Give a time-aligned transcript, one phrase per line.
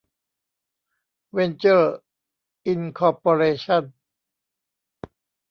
[1.33, 1.93] เวนเจอร์
[2.67, 3.83] อินคอร์ปอเรชั่น